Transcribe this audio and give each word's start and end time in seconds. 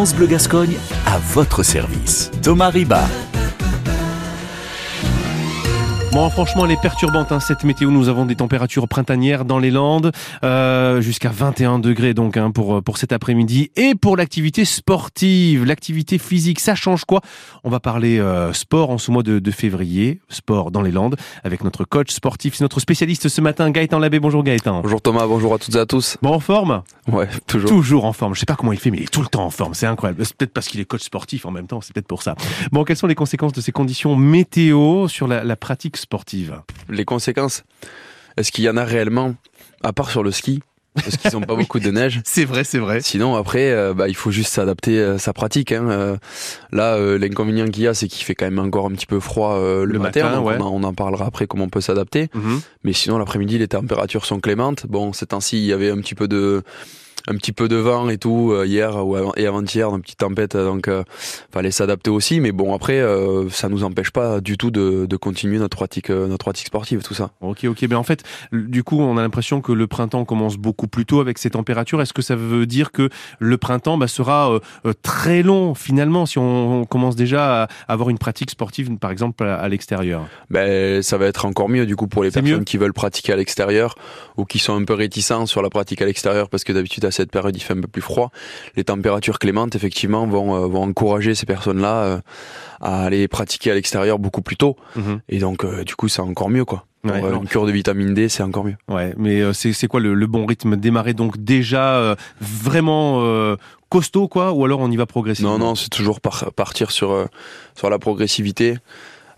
France 0.00 0.14
Bleu 0.14 0.28
Gascogne 0.28 0.76
à 1.04 1.18
votre 1.18 1.62
service. 1.62 2.30
Thomas 2.42 2.70
Riba. 2.70 3.04
Bon, 6.12 6.28
franchement, 6.28 6.66
elle 6.66 6.72
est 6.72 6.80
perturbante, 6.80 7.30
hein, 7.30 7.38
cette 7.38 7.62
météo. 7.62 7.92
Nous 7.92 8.08
avons 8.08 8.26
des 8.26 8.34
températures 8.34 8.88
printanières 8.88 9.44
dans 9.44 9.60
les 9.60 9.70
Landes, 9.70 10.10
euh, 10.42 11.00
jusqu'à 11.00 11.28
21 11.28 11.78
degrés 11.78 12.14
donc 12.14 12.36
hein, 12.36 12.50
pour, 12.50 12.82
pour 12.82 12.98
cet 12.98 13.12
après-midi. 13.12 13.70
Et 13.76 13.94
pour 13.94 14.16
l'activité 14.16 14.64
sportive, 14.64 15.64
l'activité 15.64 16.18
physique, 16.18 16.58
ça 16.58 16.74
change 16.74 17.04
quoi? 17.04 17.20
On 17.62 17.70
va 17.70 17.78
parler 17.78 18.18
euh, 18.18 18.52
sport 18.52 18.90
en 18.90 18.98
ce 18.98 19.12
mois 19.12 19.22
de, 19.22 19.38
de, 19.38 19.50
février, 19.52 20.20
sport 20.28 20.72
dans 20.72 20.82
les 20.82 20.90
Landes, 20.90 21.14
avec 21.44 21.62
notre 21.62 21.84
coach 21.84 22.10
sportif, 22.10 22.56
c'est 22.56 22.64
notre 22.64 22.80
spécialiste 22.80 23.28
ce 23.28 23.40
matin, 23.40 23.70
Gaëtan 23.70 24.00
Labbé. 24.00 24.18
Bonjour 24.18 24.42
Gaëtan. 24.42 24.80
Bonjour 24.80 25.00
Thomas, 25.00 25.28
bonjour 25.28 25.54
à 25.54 25.58
toutes 25.58 25.76
et 25.76 25.78
à 25.78 25.86
tous. 25.86 26.16
Bon, 26.22 26.34
en 26.34 26.40
forme? 26.40 26.82
Ouais, 27.06 27.28
toujours. 27.46 27.70
Toujours 27.70 28.04
en 28.04 28.12
forme. 28.12 28.34
Je 28.34 28.40
sais 28.40 28.46
pas 28.46 28.56
comment 28.56 28.72
il 28.72 28.80
fait, 28.80 28.90
mais 28.90 28.98
il 28.98 29.04
est 29.04 29.12
tout 29.12 29.22
le 29.22 29.28
temps 29.28 29.44
en 29.44 29.50
forme. 29.50 29.74
C'est 29.74 29.86
incroyable. 29.86 30.26
C'est 30.26 30.36
peut-être 30.36 30.52
parce 30.52 30.66
qu'il 30.66 30.80
est 30.80 30.84
coach 30.86 31.02
sportif 31.02 31.46
en 31.46 31.52
même 31.52 31.68
temps, 31.68 31.80
c'est 31.80 31.92
peut-être 31.92 32.08
pour 32.08 32.24
ça. 32.24 32.34
Bon, 32.72 32.82
quelles 32.82 32.96
sont 32.96 33.06
les 33.06 33.14
conséquences 33.14 33.52
de 33.52 33.60
ces 33.60 33.70
conditions 33.70 34.16
météo 34.16 35.06
sur 35.06 35.28
la, 35.28 35.44
la 35.44 35.54
pratique 35.54 35.99
sportive 36.00 36.62
Les 36.88 37.04
conséquences, 37.04 37.64
est-ce 38.36 38.52
qu'il 38.52 38.64
y 38.64 38.68
en 38.68 38.76
a 38.76 38.84
réellement, 38.84 39.34
à 39.82 39.92
part 39.92 40.10
sur 40.10 40.22
le 40.22 40.30
ski? 40.30 40.60
Parce 40.94 41.16
qu'ils 41.16 41.32
n'ont 41.32 41.40
pas 41.42 41.54
beaucoup 41.62 41.78
de 41.78 41.90
neige. 41.90 42.20
C'est 42.24 42.44
vrai, 42.44 42.64
c'est 42.64 42.78
vrai. 42.78 43.00
Sinon, 43.00 43.36
après, 43.36 43.70
euh, 43.70 43.94
bah, 43.94 44.08
il 44.08 44.16
faut 44.16 44.30
juste 44.30 44.52
s'adapter 44.52 45.00
à 45.02 45.18
sa 45.18 45.32
pratique. 45.32 45.72
Hein. 45.72 45.88
Euh, 45.88 46.16
là, 46.72 46.94
euh, 46.94 47.16
l'inconvénient 47.16 47.66
qu'il 47.66 47.84
y 47.84 47.86
a, 47.86 47.94
c'est 47.94 48.08
qu'il 48.08 48.24
fait 48.24 48.34
quand 48.34 48.46
même 48.46 48.58
encore 48.58 48.86
un 48.86 48.90
petit 48.92 49.06
peu 49.06 49.20
froid 49.20 49.56
le, 49.58 49.84
le, 49.84 49.98
matin. 49.98 50.24
matin 50.24 50.40
ouais. 50.40 50.56
on, 50.58 50.62
en, 50.62 50.72
on, 50.74 50.82
en, 50.82 50.92
parlera 50.92 51.26
après 51.26 51.46
comment 51.46 51.64
on 51.64 51.68
peut 51.68 51.80
s'adapter. 51.80 52.28
Mm 52.34 52.40
-hmm. 52.40 52.60
Mais 52.84 52.92
sinon, 52.92 53.18
l'après-midi, 53.18 53.58
les 53.58 53.68
températures 53.68 54.24
sont 54.24 54.40
clémentes. 54.40 54.86
Bon, 54.88 55.12
ces 55.12 55.26
temps-ci, 55.26 55.58
il 55.58 55.66
y 55.66 55.72
avait 55.72 55.90
un 55.90 56.00
petit 56.00 56.16
peu 56.16 56.26
de 56.26 56.62
un 57.28 57.36
petit 57.36 57.52
peu 57.52 57.68
de 57.68 57.76
vent 57.76 58.08
et 58.08 58.18
tout 58.18 58.52
euh, 58.52 58.66
hier 58.66 58.94
et 59.36 59.46
avant-hier 59.46 59.88
une 59.94 60.02
petite 60.02 60.18
tempête 60.18 60.56
donc 60.56 60.88
euh, 60.88 61.02
fallait 61.52 61.70
s'adapter 61.70 62.10
aussi. 62.10 62.40
Mais 62.40 62.52
bon 62.52 62.74
après 62.74 63.00
euh, 63.00 63.48
ça 63.50 63.68
nous 63.68 63.84
empêche 63.84 64.10
pas 64.10 64.40
du 64.40 64.56
tout 64.56 64.70
de, 64.70 65.06
de 65.06 65.16
continuer 65.16 65.58
notre 65.58 65.76
pratique 65.76 66.10
euh, 66.10 66.26
notre 66.26 66.44
pratique 66.44 66.66
sportive 66.66 67.02
tout 67.02 67.14
ça. 67.14 67.30
Ok 67.40 67.64
ok. 67.64 67.82
Mais 67.88 67.94
en 67.94 68.02
fait 68.02 68.22
du 68.52 68.82
coup 68.84 69.00
on 69.00 69.16
a 69.16 69.22
l'impression 69.22 69.60
que 69.60 69.72
le 69.72 69.86
printemps 69.86 70.24
commence 70.24 70.56
beaucoup 70.56 70.88
plus 70.88 71.06
tôt 71.06 71.20
avec 71.20 71.38
ces 71.38 71.50
températures. 71.50 72.00
Est-ce 72.00 72.12
que 72.12 72.22
ça 72.22 72.36
veut 72.36 72.66
dire 72.66 72.92
que 72.92 73.08
le 73.38 73.58
printemps 73.58 73.98
bah, 73.98 74.08
sera 74.08 74.52
euh, 74.52 74.92
très 75.02 75.42
long 75.42 75.74
finalement 75.74 76.26
si 76.26 76.38
on, 76.38 76.80
on, 76.80 76.84
commence 76.84 77.16
déjà 77.16 77.64
à 77.64 77.68
avoir 77.88 78.10
une 78.10 78.18
pratique 78.18 78.50
sportive 78.50 78.96
par 78.98 79.10
exemple 79.10 79.44
à, 79.44 79.56
à 79.56 79.68
l'extérieur? 79.68 80.26
Ben 80.50 81.02
ça 81.02 81.18
va 81.18 81.26
être 81.26 81.44
encore 81.44 81.68
mieux 81.68 81.86
du 81.86 81.96
coup 81.96 82.06
pour 82.06 82.24
les 82.24 82.30
personnes 82.30 82.64
qui 82.64 82.78
veulent 82.78 82.92
pratiquer 82.92 83.32
à 83.32 83.36
l'extérieur 83.36 83.94
ou 84.36 84.44
qui 84.44 84.58
sont 84.58 84.74
un 84.74 84.84
peu 84.84 84.94
réticents 84.94 85.46
sur 85.46 85.62
la 85.62 85.70
pratique 85.70 86.02
à 86.02 86.06
l'extérieur 86.06 86.48
parce 86.48 86.64
que 86.64 86.72
d'habitude 86.72 87.04
à 87.10 87.12
cette 87.12 87.30
période 87.30 87.56
il 87.56 87.60
fait 87.60 87.74
un 87.74 87.80
peu 87.80 87.88
plus 87.88 88.02
froid. 88.02 88.30
Les 88.76 88.84
températures 88.84 89.38
clémentes 89.38 89.74
effectivement 89.76 90.26
vont, 90.26 90.54
euh, 90.54 90.66
vont 90.66 90.84
encourager 90.84 91.34
ces 91.34 91.46
personnes-là 91.46 91.94
euh, 92.02 92.20
à 92.80 93.04
aller 93.04 93.28
pratiquer 93.28 93.70
à 93.70 93.74
l'extérieur 93.74 94.18
beaucoup 94.18 94.42
plus 94.42 94.56
tôt. 94.56 94.76
Mhm. 94.96 95.20
Et 95.28 95.38
donc 95.38 95.64
euh, 95.64 95.84
du 95.84 95.94
coup 95.94 96.08
c'est 96.08 96.22
encore 96.22 96.50
mieux 96.50 96.64
quoi. 96.64 96.86
Ouais, 97.02 97.20
une 97.20 97.48
cure 97.48 97.64
de 97.64 97.72
vitamine 97.72 98.12
D 98.12 98.28
c'est 98.28 98.42
encore 98.42 98.64
mieux. 98.64 98.76
Ouais, 98.88 99.14
mais 99.16 99.40
c'est 99.54 99.86
quoi 99.86 100.00
le, 100.00 100.12
le 100.12 100.26
bon 100.26 100.44
rythme 100.44 100.76
Démarrer 100.76 101.14
donc 101.14 101.38
déjà 101.38 101.94
euh, 101.94 102.14
vraiment 102.42 103.20
euh, 103.22 103.56
costaud 103.88 104.28
quoi, 104.28 104.52
ou 104.52 104.66
alors 104.66 104.80
on 104.80 104.90
y 104.90 104.96
va 104.96 105.06
progressivement? 105.06 105.58
Non 105.58 105.68
non 105.68 105.74
c'est 105.74 105.88
toujours 105.88 106.20
par, 106.20 106.52
partir 106.52 106.90
sur 106.90 107.12
euh, 107.12 107.24
sur 107.74 107.88
la 107.88 107.98
progressivité. 107.98 108.76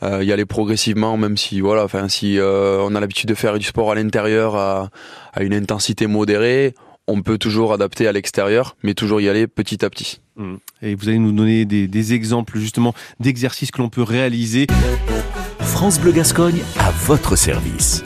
Euh, 0.02 0.24
y 0.24 0.32
aller 0.32 0.44
progressivement, 0.44 1.16
même 1.16 1.36
si 1.36 1.60
voilà, 1.60 1.84
enfin 1.84 2.08
si 2.08 2.36
on 2.40 2.92
a 2.96 2.98
l'habitude 2.98 3.28
de 3.28 3.36
faire 3.36 3.56
du 3.56 3.64
sport 3.64 3.92
à 3.92 3.94
l'intérieur 3.94 4.56
à, 4.56 4.90
à 5.32 5.44
une 5.44 5.54
intensité 5.54 6.08
modérée, 6.08 6.74
on 7.08 7.22
peut 7.22 7.38
toujours 7.38 7.72
adapter 7.72 8.06
à 8.06 8.12
l'extérieur, 8.12 8.76
mais 8.82 8.94
toujours 8.94 9.20
y 9.20 9.28
aller 9.28 9.46
petit 9.46 9.84
à 9.84 9.90
petit. 9.90 10.20
Mmh. 10.36 10.54
Et 10.82 10.94
vous 10.94 11.08
allez 11.08 11.18
nous 11.18 11.32
donner 11.32 11.64
des, 11.64 11.88
des 11.88 12.14
exemples 12.14 12.58
justement 12.58 12.94
d'exercices 13.20 13.70
que 13.70 13.82
l'on 13.82 13.88
peut 13.88 14.02
réaliser. 14.02 14.66
France 15.60 16.00
Bleu 16.00 16.12
Gascogne 16.12 16.60
à 16.78 16.90
votre 16.90 17.36
service. 17.36 18.02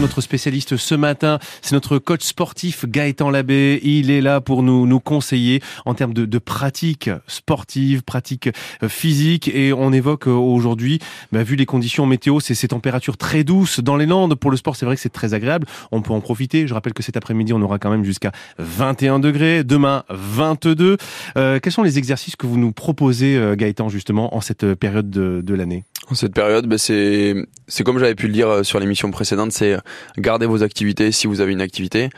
Notre 0.00 0.20
spécialiste 0.20 0.76
ce 0.76 0.94
matin, 0.94 1.40
c'est 1.60 1.72
notre 1.72 1.98
coach 1.98 2.22
sportif 2.22 2.86
Gaëtan 2.86 3.30
Labbé. 3.30 3.80
Il 3.82 4.12
est 4.12 4.20
là 4.20 4.40
pour 4.40 4.62
nous, 4.62 4.86
nous 4.86 5.00
conseiller 5.00 5.60
en 5.86 5.94
termes 5.94 6.14
de, 6.14 6.24
de 6.24 6.38
pratique 6.38 7.10
sportive, 7.26 8.02
pratique 8.02 8.48
euh, 8.84 8.88
physique. 8.88 9.48
Et 9.52 9.72
on 9.72 9.92
évoque 9.92 10.28
euh, 10.28 10.32
aujourd'hui, 10.32 11.00
bah, 11.32 11.42
vu 11.42 11.56
les 11.56 11.66
conditions 11.66 12.06
météo, 12.06 12.38
c'est 12.38 12.54
ces 12.54 12.68
températures 12.68 13.16
très 13.16 13.42
douces 13.42 13.80
dans 13.80 13.96
les 13.96 14.06
Landes. 14.06 14.36
Pour 14.36 14.52
le 14.52 14.56
sport, 14.56 14.76
c'est 14.76 14.86
vrai 14.86 14.94
que 14.94 15.02
c'est 15.02 15.08
très 15.08 15.34
agréable. 15.34 15.66
On 15.90 16.00
peut 16.00 16.12
en 16.12 16.20
profiter. 16.20 16.68
Je 16.68 16.74
rappelle 16.74 16.94
que 16.94 17.02
cet 17.02 17.16
après-midi, 17.16 17.52
on 17.52 17.60
aura 17.60 17.80
quand 17.80 17.90
même 17.90 18.04
jusqu'à 18.04 18.30
21 18.58 19.18
degrés. 19.18 19.64
Demain, 19.64 20.04
22. 20.10 20.96
Euh, 21.36 21.58
quels 21.60 21.72
sont 21.72 21.82
les 21.82 21.98
exercices 21.98 22.36
que 22.36 22.46
vous 22.46 22.58
nous 22.58 22.70
proposez, 22.70 23.36
euh, 23.36 23.56
Gaëtan, 23.56 23.88
justement, 23.88 24.36
en 24.36 24.40
cette 24.40 24.74
période 24.74 25.10
de, 25.10 25.40
de 25.44 25.54
l'année? 25.54 25.82
En 26.10 26.14
cette 26.14 26.32
période, 26.32 26.66
ben 26.66 26.78
c'est 26.78 27.34
c'est 27.66 27.84
comme 27.84 27.98
j'avais 27.98 28.14
pu 28.14 28.28
le 28.28 28.32
dire 28.32 28.48
euh, 28.48 28.62
sur 28.62 28.80
l'émission 28.80 29.10
précédente, 29.10 29.52
c'est 29.52 29.76
garder 30.16 30.46
vos 30.46 30.62
activités 30.62 31.12
si 31.12 31.26
vous 31.26 31.40
avez 31.40 31.52
une 31.52 31.60
activité. 31.60 32.08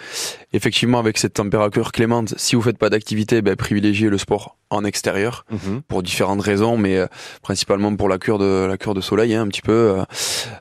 Effectivement, 0.52 0.98
avec 1.00 1.18
cette 1.18 1.34
température 1.34 1.90
clémente, 1.90 2.34
si 2.36 2.54
vous 2.56 2.62
faites 2.62 2.78
pas 2.78 2.88
d'activité, 2.90 3.42
ben, 3.42 3.56
privilégiez 3.56 4.08
le 4.08 4.18
sport 4.18 4.56
en 4.70 4.84
extérieur 4.84 5.44
mm 5.50 5.56
-hmm. 5.56 5.80
pour 5.88 6.02
différentes 6.02 6.42
raisons, 6.42 6.76
mais 6.76 6.96
euh, 6.96 7.06
principalement 7.42 7.94
pour 7.96 8.08
la 8.08 8.18
cure 8.18 8.38
de 8.38 8.66
la 8.66 8.76
cure 8.76 8.94
de 8.94 9.00
soleil, 9.00 9.34
hein, 9.34 9.42
un 9.42 9.48
petit 9.48 9.62
peu. 9.62 10.04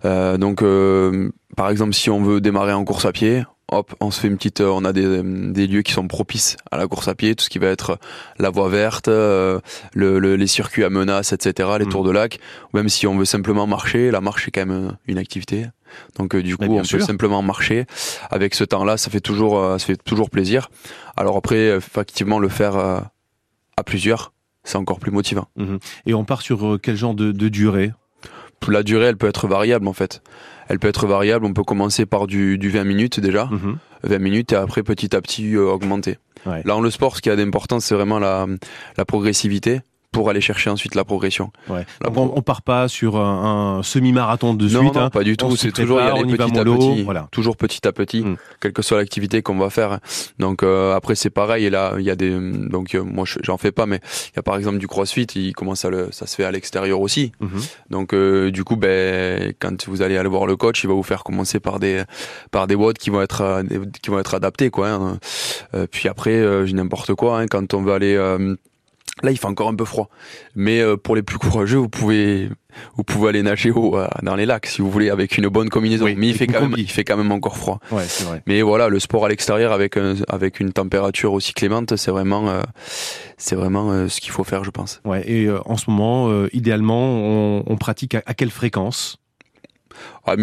Euh, 0.05 0.37
donc, 0.37 0.61
euh, 0.61 1.29
par 1.55 1.69
exemple, 1.69 1.93
si 1.93 2.09
on 2.09 2.21
veut 2.23 2.41
démarrer 2.41 2.73
en 2.73 2.83
course 2.83 3.05
à 3.05 3.11
pied, 3.11 3.43
hop, 3.71 3.95
on 3.99 4.11
se 4.11 4.19
fait 4.19 4.27
une 4.27 4.37
petite, 4.37 4.61
on 4.61 4.85
a 4.85 4.93
des, 4.93 5.21
des 5.23 5.67
lieux 5.67 5.81
qui 5.81 5.93
sont 5.93 6.07
propices 6.07 6.57
à 6.71 6.77
la 6.77 6.87
course 6.87 7.07
à 7.07 7.15
pied, 7.15 7.35
tout 7.35 7.43
ce 7.43 7.49
qui 7.49 7.59
va 7.59 7.67
être 7.67 7.97
la 8.37 8.49
voie 8.49 8.69
verte, 8.69 9.07
euh, 9.07 9.59
le, 9.93 10.19
le, 10.19 10.35
les 10.35 10.47
circuits 10.47 10.83
à 10.83 10.89
menaces, 10.89 11.33
etc., 11.33 11.69
les 11.79 11.85
mmh. 11.85 11.89
tours 11.89 12.03
de 12.03 12.11
lac. 12.11 12.39
Ou 12.73 12.77
même 12.77 12.89
si 12.89 13.07
on 13.07 13.17
veut 13.17 13.25
simplement 13.25 13.67
marcher, 13.67 14.11
la 14.11 14.21
marche 14.21 14.47
est 14.47 14.51
quand 14.51 14.65
même 14.65 14.97
une 15.07 15.17
activité. 15.17 15.67
Donc 16.17 16.35
euh, 16.35 16.43
du 16.43 16.57
coup, 16.57 16.65
on 16.65 16.83
sûr. 16.83 16.99
peut 16.99 17.03
simplement 17.03 17.41
marcher. 17.41 17.85
Avec 18.29 18.55
ce 18.55 18.63
temps-là, 18.63 18.97
ça 18.97 19.09
fait 19.09 19.21
toujours, 19.21 19.57
euh, 19.59 19.77
ça 19.77 19.85
fait 19.85 19.97
toujours 19.97 20.29
plaisir. 20.29 20.69
Alors 21.17 21.37
après, 21.37 21.77
effectivement, 21.77 22.39
le 22.39 22.49
faire 22.49 22.77
euh, 22.77 22.99
à 23.77 23.83
plusieurs, 23.83 24.33
c'est 24.63 24.77
encore 24.77 24.99
plus 24.99 25.11
motivant. 25.11 25.47
Mmh. 25.55 25.77
Et 26.05 26.13
on 26.13 26.25
part 26.25 26.41
sur 26.41 26.73
euh, 26.73 26.77
quel 26.77 26.95
genre 26.95 27.15
de, 27.15 27.31
de 27.31 27.49
durée? 27.49 27.91
La 28.67 28.83
durée, 28.83 29.05
elle 29.05 29.17
peut 29.17 29.27
être 29.27 29.47
variable 29.47 29.87
en 29.87 29.93
fait. 29.93 30.21
Elle 30.67 30.79
peut 30.79 30.87
être 30.89 31.07
variable. 31.07 31.45
On 31.45 31.53
peut 31.53 31.63
commencer 31.63 32.05
par 32.05 32.27
du, 32.27 32.57
du 32.57 32.69
20 32.69 32.83
minutes 32.83 33.19
déjà, 33.19 33.45
Mmh. 33.45 33.55
mm 33.55 33.59
-hmm. 34.03 34.09
20 34.09 34.19
minutes 34.19 34.51
et 34.53 34.55
après 34.55 34.83
petit 34.83 35.15
à 35.15 35.21
petit 35.21 35.55
euh, 35.55 35.71
augmenter. 35.71 36.17
Ouais. 36.45 36.61
Là, 36.65 36.75
en 36.75 36.81
le 36.81 36.89
sport, 36.91 37.15
ce 37.17 37.21
qui 37.21 37.29
a 37.29 37.35
d'important, 37.35 37.79
c'est 37.79 37.95
vraiment 37.95 38.19
la, 38.19 38.45
la 38.97 39.05
progressivité 39.05 39.81
pour 40.11 40.29
aller 40.29 40.41
chercher 40.41 40.69
ensuite 40.69 40.95
la 40.95 41.03
progression. 41.03 41.51
Ouais. 41.69 41.85
On, 42.03 42.31
on, 42.35 42.41
part 42.41 42.63
pas 42.63 42.87
sur 42.87 43.17
un, 43.17 43.77
un 43.77 43.83
semi-marathon 43.83 44.55
de 44.55 44.67
non, 44.67 44.81
suite. 44.81 44.95
Non, 44.95 45.01
hein. 45.01 45.09
pas 45.09 45.23
du 45.23 45.37
tout. 45.37 45.55
C'est 45.55 45.71
toujours 45.71 45.99
y 45.99 46.03
aller 46.03 46.25
petit 46.25 46.41
à 46.41 46.47
mollo, 46.47 46.77
petit. 46.77 47.03
Voilà. 47.03 47.27
Toujours 47.31 47.55
petit 47.57 47.87
à 47.87 47.91
petit, 47.91 48.23
mm. 48.23 48.37
quelle 48.59 48.73
que 48.73 48.81
soit 48.81 48.97
l'activité 48.97 49.41
qu'on 49.41 49.57
va 49.57 49.69
faire. 49.69 49.99
Donc 50.39 50.63
euh, 50.63 50.95
après 50.95 51.15
c'est 51.15 51.29
pareil. 51.29 51.65
Et 51.65 51.69
là 51.69 51.93
il 51.99 52.05
y 52.05 52.09
a 52.09 52.15
des 52.15 52.31
donc 52.31 52.95
euh, 52.95 53.03
moi 53.03 53.25
j'en 53.43 53.57
fais 53.57 53.71
pas, 53.71 53.85
mais 53.85 53.99
il 54.33 54.37
y 54.37 54.39
a 54.39 54.43
par 54.43 54.57
exemple 54.57 54.79
du 54.79 54.87
CrossFit. 54.87 55.27
Il 55.35 55.53
commence 55.53 55.85
à 55.85 55.89
le 55.89 56.09
ça 56.11 56.25
se 56.25 56.35
fait 56.35 56.43
à 56.43 56.51
l'extérieur 56.51 56.99
aussi. 57.01 57.31
Mm 57.39 57.47
-hmm. 57.47 57.69
Donc 57.89 58.13
euh, 58.13 58.51
du 58.51 58.63
coup 58.63 58.77
ben 58.77 59.53
quand 59.59 59.87
vous 59.87 60.01
allez 60.01 60.17
aller 60.17 60.29
voir 60.29 60.47
le 60.47 60.55
coach, 60.55 60.83
il 60.83 60.87
va 60.87 60.95
vous 60.95 61.03
faire 61.03 61.23
commencer 61.23 61.59
par 61.59 61.79
des 61.79 62.03
par 62.51 62.65
des 62.65 62.75
WOD 62.75 62.97
qui 62.97 63.11
vont 63.11 63.21
être 63.21 63.41
euh, 63.41 63.63
qui 64.01 64.09
vont 64.09 64.19
être 64.19 64.33
adaptés 64.33 64.71
quoi. 64.71 64.89
Hein. 64.89 65.19
Euh, 65.75 65.85
puis 65.89 66.09
après 66.09 66.35
n'importe 66.73 67.13
quoi 67.13 67.39
hein, 67.39 67.47
quand 67.47 67.73
on 67.73 67.83
va 67.83 67.93
aller 67.95 68.17
Là, 69.21 69.31
il 69.31 69.37
fait 69.37 69.47
encore 69.47 69.67
un 69.67 69.75
peu 69.75 69.85
froid. 69.85 70.09
Mais 70.55 70.79
euh, 70.81 70.95
pour 70.97 71.15
les 71.15 71.23
plus 71.23 71.37
courageux, 71.37 71.77
vous 71.77 71.89
pouvez, 71.89 72.49
vous 72.95 73.03
pouvez 73.03 73.29
aller 73.29 73.43
nager 73.43 73.71
haut 73.71 73.97
euh, 73.97 74.07
dans 74.23 74.35
les 74.35 74.45
lacs 74.45 74.65
si 74.67 74.81
vous 74.81 74.89
voulez 74.89 75.09
avec 75.09 75.37
une 75.37 75.47
bonne 75.49 75.69
combinaison. 75.69 76.05
Oui, 76.05 76.15
Mais 76.17 76.27
il 76.29 76.35
fait 76.35 76.47
quand 76.47 76.61
même, 76.61 76.75
il 76.77 76.89
fait 76.89 77.03
quand 77.03 77.17
même 77.17 77.31
encore 77.31 77.57
froid. 77.57 77.79
Ouais, 77.91 78.03
c'est 78.07 78.23
vrai. 78.23 78.41
Mais 78.45 78.61
voilà, 78.61 78.87
le 78.87 78.99
sport 78.99 79.25
à 79.25 79.29
l'extérieur 79.29 79.73
avec 79.73 79.97
un, 79.97 80.15
avec 80.29 80.59
une 80.59 80.71
température 80.71 81.33
aussi 81.33 81.53
clémente, 81.53 81.95
c'est 81.97 82.11
vraiment, 82.11 82.49
euh, 82.49 82.61
c'est 83.37 83.55
vraiment 83.55 83.91
euh, 83.91 84.07
ce 84.07 84.21
qu'il 84.21 84.31
faut 84.31 84.43
faire, 84.43 84.63
je 84.63 84.71
pense. 84.71 85.01
Ouais. 85.03 85.29
Et 85.29 85.45
euh, 85.47 85.59
en 85.65 85.75
ce 85.75 85.89
moment, 85.89 86.45
idéalement, 86.53 87.03
on, 87.03 87.63
on 87.67 87.77
pratique 87.77 88.15
à, 88.15 88.23
à 88.25 88.33
quelle 88.33 88.51
fréquence? 88.51 89.17
Ah, 90.25 90.35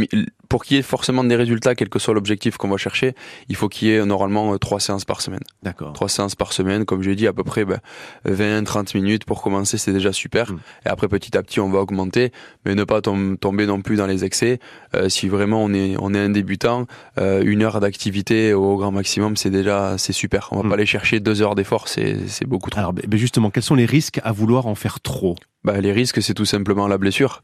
pour 0.49 0.65
qu'il 0.65 0.77
y 0.77 0.81
ait 0.81 0.83
forcément 0.83 1.25
des 1.25 1.37
résultats, 1.37 1.75
quel 1.75 1.89
que 1.89 1.99
soit 1.99 2.15
l'objectif 2.15 2.57
qu'on 2.57 2.69
va 2.69 2.77
chercher, 2.77 3.15
il 3.49 3.57
faut 3.57 3.69
qu'il 3.69 3.89
y 3.89 3.93
ait 3.93 4.05
normalement 4.05 4.57
trois 4.59 4.81
séances 4.81 5.05
par 5.05 5.21
semaine. 5.21 5.41
D'accord. 5.63 5.93
Trois 5.93 6.09
séances 6.09 6.35
par 6.35 6.53
semaine, 6.53 6.85
comme 6.85 7.03
j'ai 7.03 7.15
dit, 7.17 7.27
à 7.27 7.33
peu 7.33 7.45
près 7.45 7.65
ben, 7.65 7.79
20-30 8.27 8.97
minutes 8.97 9.25
pour 9.25 9.43
commencer, 9.43 9.79
c'est 9.79 9.93
déjà 9.93 10.13
super. 10.13 10.53
Mm. 10.53 10.59
Et 10.87 10.89
après, 10.89 11.09
petit 11.09 11.37
à 11.37 11.43
petit, 11.43 11.61
on 11.61 11.69
va 11.71 11.81
augmenter, 11.81 12.33
mais 12.65 12.75
ne 12.75 12.85
pas 12.85 13.01
tom 13.01 13.37
tomber 13.39 13.67
non 13.67 13.81
plus 13.83 13.97
dans 13.97 14.07
les 14.07 14.25
excès. 14.25 14.59
Euh, 14.95 15.09
si 15.09 15.29
vraiment 15.29 15.63
on 15.63 15.73
est, 15.73 15.97
on 16.01 16.15
est 16.15 16.19
un 16.19 16.31
débutant, 16.31 16.87
euh, 17.19 17.43
une 17.45 17.63
heure 17.63 17.81
d'activité 17.81 18.53
au 18.55 18.77
grand 18.77 18.93
maximum, 18.93 19.37
c'est 19.37 19.51
déjà 19.51 19.97
c'est 19.99 20.13
super. 20.13 20.49
On 20.53 20.59
va 20.59 20.63
Mm. 20.65 20.69
pas 20.69 20.75
aller 20.75 20.87
chercher 20.87 21.21
deux 21.21 21.43
heures 21.43 21.55
d'effort, 21.55 21.89
c'est 21.89 22.17
beaucoup 22.47 22.71
trop. 22.71 22.81
Alors, 22.81 22.93
ben 22.93 23.17
justement, 23.19 23.51
quels 23.51 23.63
sont 23.63 23.75
les 23.75 23.87
risques 23.87 24.21
à 24.25 24.33
vouloir 24.33 24.67
en 24.67 24.75
faire 24.75 25.01
trop? 25.01 25.37
Bah, 25.67 25.81
les 25.81 25.93
risques, 25.93 26.23
c'est 26.23 26.33
tout 26.33 26.45
simplement 26.45 26.87
la 26.87 26.97
blessure. 26.97 27.43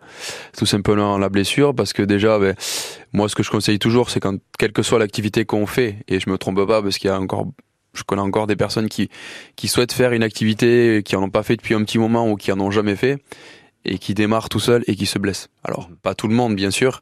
Tout 0.56 0.64
simplement 0.64 1.18
la 1.18 1.28
blessure, 1.28 1.74
parce 1.74 1.92
que 1.92 2.02
déjà, 2.02 2.38
ben, 2.38 2.54
moi, 3.12 3.28
ce 3.28 3.34
que 3.34 3.42
je 3.42 3.50
conseille 3.50 3.80
toujours, 3.80 4.10
c'est 4.10 4.22
quelle 4.58 4.72
que 4.72 4.82
soit 4.82 5.00
l'activité 5.00 5.44
qu'on 5.44 5.66
fait, 5.66 5.96
et 6.06 6.20
je 6.20 6.30
me 6.30 6.38
trompe 6.38 6.64
pas, 6.64 6.80
parce 6.80 6.98
qu'il 6.98 7.08
y 7.08 7.12
a 7.12 7.20
encore 7.20 7.48
je 7.94 8.04
connais 8.04 8.22
encore 8.22 8.46
des 8.46 8.56
personnes 8.56 8.88
qui, 8.88 9.10
qui 9.54 9.68
souhaitent 9.68 9.92
faire 9.92 10.12
une 10.12 10.22
activité, 10.22 11.02
qui 11.04 11.14
en 11.14 11.24
ont 11.24 11.30
pas 11.30 11.42
fait 11.42 11.56
depuis 11.56 11.74
un 11.74 11.84
petit 11.84 11.98
moment 11.98 12.26
ou 12.30 12.36
qui 12.36 12.50
en 12.50 12.58
ont 12.58 12.70
jamais 12.70 12.96
fait, 12.96 13.18
et 13.84 13.98
qui 13.98 14.14
démarrent 14.14 14.48
tout 14.48 14.60
seul 14.60 14.82
et 14.86 14.96
qui 14.96 15.04
se 15.04 15.18
blessent. 15.18 15.48
Alors, 15.62 15.90
pas 16.02 16.14
tout 16.14 16.28
le 16.28 16.34
monde, 16.34 16.54
bien 16.54 16.70
sûr, 16.70 17.00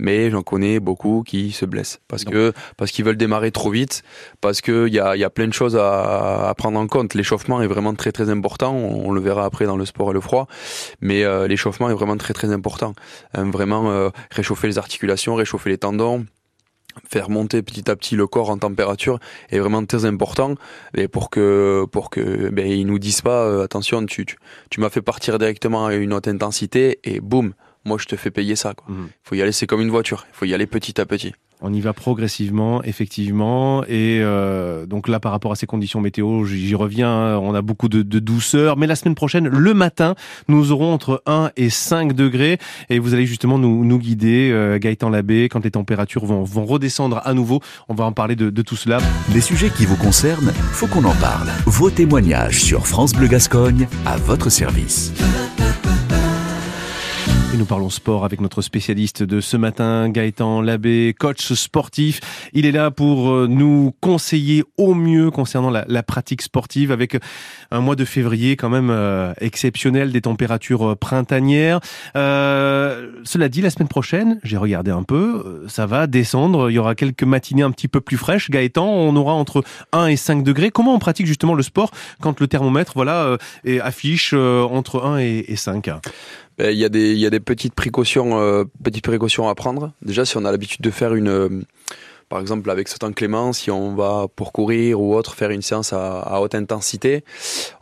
mais 0.00 0.30
j'en 0.30 0.42
connais 0.42 0.80
beaucoup 0.80 1.22
qui 1.26 1.52
se 1.52 1.64
blessent 1.64 2.00
parce 2.08 2.24
que 2.24 2.52
parce 2.76 2.90
qu'ils 2.90 3.04
veulent 3.04 3.16
démarrer 3.16 3.50
trop 3.50 3.70
vite, 3.70 4.02
parce 4.40 4.60
que 4.60 4.88
il 4.88 4.94
y 4.94 4.98
a, 4.98 5.16
y 5.16 5.24
a 5.24 5.30
plein 5.30 5.46
de 5.46 5.52
choses 5.52 5.76
à, 5.76 6.48
à 6.48 6.54
prendre 6.54 6.78
en 6.78 6.86
compte. 6.86 7.14
L'échauffement 7.14 7.62
est 7.62 7.66
vraiment 7.66 7.94
très 7.94 8.12
très 8.12 8.30
important. 8.30 8.74
On, 8.74 9.12
le 9.12 9.20
verra 9.20 9.44
après 9.44 9.66
dans 9.66 9.76
le 9.76 9.84
sport 9.84 10.10
et 10.10 10.14
le 10.14 10.20
froid, 10.20 10.46
mais 11.00 11.24
euh, 11.24 11.46
l'échauffement 11.46 11.90
est 11.90 11.94
vraiment 11.94 12.16
très 12.16 12.32
très 12.32 12.52
important. 12.52 12.94
Euh, 13.36 13.44
vraiment 13.50 13.90
euh, 13.90 14.10
réchauffer 14.30 14.66
les 14.68 14.78
articulations, 14.78 15.34
réchauffer 15.34 15.70
les 15.70 15.78
tendons, 15.78 16.24
faire 17.08 17.30
monter 17.30 17.62
petit 17.62 17.90
à 17.90 17.96
petit 17.96 18.16
le 18.16 18.26
corps 18.26 18.50
en 18.50 18.58
température 18.58 19.18
est 19.50 19.58
vraiment 19.58 19.84
très 19.84 20.04
important 20.04 20.54
et 20.94 21.08
pour 21.08 21.30
que 21.30 21.86
pour 21.90 22.10
que 22.10 22.50
ben 22.50 22.66
ils 22.66 22.86
nous 22.86 22.98
disent 22.98 23.22
pas 23.22 23.44
euh, 23.44 23.64
attention 23.64 24.04
tu 24.06 24.26
tu, 24.26 24.36
tu 24.70 24.80
m'as 24.80 24.90
fait 24.90 25.02
partir 25.02 25.38
directement 25.38 25.86
à 25.86 25.94
une 25.94 26.12
haute 26.12 26.28
intensité 26.28 26.98
et 27.04 27.20
boum 27.20 27.54
moi 27.84 27.98
je 27.98 28.06
te 28.06 28.16
fais 28.16 28.30
payer 28.30 28.56
ça 28.56 28.74
quoi. 28.74 28.86
Mhm. 28.88 29.08
Faut 29.22 29.34
y 29.34 29.42
aller 29.42 29.52
c'est 29.52 29.66
comme 29.66 29.80
une 29.80 29.90
voiture, 29.90 30.26
il 30.30 30.36
faut 30.36 30.44
y 30.46 30.54
aller 30.54 30.66
petit 30.66 31.00
à 31.00 31.06
petit. 31.06 31.32
On 31.62 31.74
y 31.74 31.80
va 31.80 31.92
progressivement, 31.92 32.82
effectivement. 32.84 33.84
Et 33.84 34.20
euh, 34.22 34.86
donc 34.86 35.08
là, 35.08 35.20
par 35.20 35.30
rapport 35.32 35.52
à 35.52 35.56
ces 35.56 35.66
conditions 35.66 36.00
météo, 36.00 36.44
j'y 36.46 36.74
reviens, 36.74 37.10
hein, 37.10 37.38
on 37.38 37.54
a 37.54 37.60
beaucoup 37.60 37.88
de, 37.88 38.02
douceur. 38.02 38.78
Mais 38.78 38.86
la 38.86 38.96
semaine 38.96 39.14
prochaine, 39.14 39.46
le 39.46 39.74
matin, 39.74 40.14
nous 40.48 40.72
aurons 40.72 40.92
entre 40.92 41.22
1 41.26 41.50
et 41.56 41.68
5 41.68 42.14
degrés. 42.14 42.58
Et 42.88 42.98
vous 42.98 43.12
allez 43.12 43.26
justement 43.26 43.58
nous, 43.58 43.84
nous 43.84 43.98
guider, 43.98 44.50
euh, 44.52 44.78
Gaëtan 44.78 45.10
Labbé, 45.10 45.48
quand 45.50 45.64
les 45.64 45.72
températures 45.72 46.24
vont, 46.24 46.44
vont 46.44 46.64
redescendre 46.64 47.20
à 47.24 47.34
nouveau. 47.34 47.60
On 47.88 47.94
va 47.94 48.04
en 48.04 48.12
parler 48.12 48.36
de, 48.36 48.48
de 48.48 48.62
tout 48.62 48.76
cela. 48.76 48.98
Les 49.34 49.42
sujets 49.42 49.70
qui 49.70 49.84
vous 49.84 49.96
concernent, 49.96 50.52
faut 50.72 50.86
qu'on 50.86 51.04
en 51.04 51.14
parle. 51.14 51.48
Vos 51.66 51.90
témoignages 51.90 52.62
sur 52.62 52.86
France 52.86 53.12
Bleu 53.12 53.26
Gascogne, 53.26 53.86
à 54.06 54.16
votre 54.16 54.48
service. 54.48 55.12
Nous 57.60 57.66
parlons 57.66 57.90
sport 57.90 58.24
avec 58.24 58.40
notre 58.40 58.62
spécialiste 58.62 59.22
de 59.22 59.42
ce 59.42 59.58
matin, 59.58 60.08
Gaëtan 60.08 60.62
Labbé, 60.62 61.14
coach 61.18 61.52
sportif. 61.52 62.48
Il 62.54 62.64
est 62.64 62.72
là 62.72 62.90
pour 62.90 63.30
euh, 63.30 63.46
nous 63.50 63.92
conseiller 64.00 64.64
au 64.78 64.94
mieux 64.94 65.30
concernant 65.30 65.68
la, 65.68 66.02
pratique 66.02 66.40
sportive 66.40 66.90
avec 66.90 67.18
un 67.70 67.80
mois 67.80 67.96
de 67.96 68.06
février 68.06 68.56
quand 68.56 68.70
même 68.70 68.88
euh, 68.88 69.34
exceptionnel, 69.42 70.10
des 70.10 70.22
températures 70.22 70.92
euh, 70.92 70.96
printanières. 70.96 71.80
cela 72.14 73.48
dit, 73.50 73.60
la 73.60 73.68
semaine 73.68 73.88
prochaine, 73.88 74.40
j'ai 74.42 74.56
regardé 74.56 74.90
un 74.90 75.02
peu, 75.02 75.66
ça 75.68 75.84
va 75.84 76.06
descendre. 76.06 76.70
Il 76.70 76.76
y 76.76 76.78
aura 76.78 76.94
quelques 76.94 77.24
matinées 77.24 77.62
un 77.62 77.72
petit 77.72 77.88
peu 77.88 78.00
plus 78.00 78.16
fraîches. 78.16 78.48
Gaëtan, 78.48 78.86
on 78.86 79.14
aura 79.16 79.34
entre 79.34 79.62
1 79.92 80.06
et 80.06 80.16
5 80.16 80.42
degrés. 80.44 80.70
Comment 80.70 80.94
on 80.94 80.98
pratique 80.98 81.26
justement 81.26 81.52
le 81.52 81.62
sport 81.62 81.90
quand 82.22 82.40
le 82.40 82.48
thermomètre 82.48 82.92
voilà, 82.94 83.36
affiche 83.82 84.32
entre 84.32 85.04
1 85.04 85.18
et, 85.18 85.44
et 85.46 85.56
5 85.56 85.90
ben, 85.90 86.00
il 86.68 86.78
y 86.78 86.84
a 86.84 86.88
des, 86.88 87.12
il 87.12 87.18
y 87.18 87.26
a 87.26 87.30
des 87.30 87.40
petites 87.40 87.74
précautions, 87.74 88.38
euh, 88.40 88.64
petites 88.82 89.04
précautions 89.04 89.48
à 89.48 89.54
prendre. 89.54 89.92
Déjà, 90.02 90.24
si 90.24 90.36
on 90.36 90.44
a 90.44 90.52
l'habitude 90.52 90.80
de 90.80 90.90
faire 90.90 91.14
une, 91.14 91.28
euh, 91.28 91.48
par 92.28 92.40
exemple 92.40 92.70
avec 92.70 92.88
ce 92.88 92.98
temps 92.98 93.12
clément, 93.12 93.52
si 93.52 93.70
on 93.70 93.94
va 93.94 94.26
pour 94.34 94.52
courir 94.52 95.00
ou 95.00 95.14
autre 95.14 95.34
faire 95.34 95.50
une 95.50 95.62
séance 95.62 95.92
à, 95.92 96.40
haute 96.40 96.54
intensité, 96.54 97.24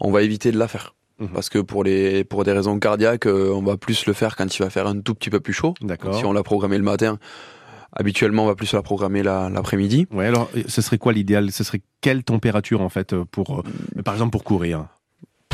on 0.00 0.10
va 0.10 0.22
éviter 0.22 0.52
de 0.52 0.58
la 0.58 0.68
faire. 0.68 0.94
Mhm. 1.18 1.28
Parce 1.34 1.48
que 1.48 1.58
pour 1.58 1.82
les 1.82 2.22
pour 2.22 2.44
des 2.44 2.52
raisons 2.52 2.78
cardiaques, 2.78 3.26
euh, 3.26 3.52
on 3.52 3.62
va 3.62 3.76
plus 3.76 4.06
le 4.06 4.12
faire 4.12 4.36
quand 4.36 4.56
il 4.56 4.62
va 4.62 4.70
faire 4.70 4.86
un 4.86 5.00
tout 5.00 5.14
petit 5.14 5.30
peu 5.30 5.40
plus 5.40 5.52
chaud. 5.52 5.74
D'accord. 5.80 6.14
Si 6.16 6.24
on 6.24 6.32
l'a 6.32 6.44
programmé 6.44 6.78
le 6.78 6.84
matin, 6.84 7.18
habituellement 7.92 8.44
on 8.44 8.46
va 8.46 8.54
plus 8.54 8.72
la 8.72 8.82
programmer 8.82 9.24
l'après-midi. 9.24 10.06
ouais, 10.12 10.26
alors 10.26 10.48
ce 10.68 10.80
serait 10.80 10.98
quoi 10.98 11.12
l'idéal? 11.12 11.50
Ce 11.50 11.64
serait 11.64 11.82
quelle 12.00 12.22
température 12.22 12.82
en 12.82 12.88
fait 12.88 13.16
pour 13.16 13.64
par 14.04 14.14
exemple 14.14 14.30
pour 14.30 14.44
courir? 14.44 14.86